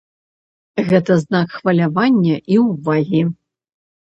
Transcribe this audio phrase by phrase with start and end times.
[0.89, 3.21] Гэта знак хвалявання і ўвагі.